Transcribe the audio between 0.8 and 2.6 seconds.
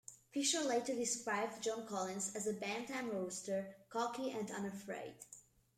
described John Collins as a